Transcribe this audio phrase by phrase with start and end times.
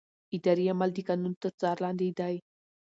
[0.35, 2.35] اداري عمل د قانون تر څار لاندې دی.